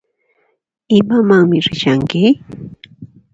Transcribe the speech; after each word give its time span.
Imamanmi 0.99 1.55
rishanki? 1.65 2.21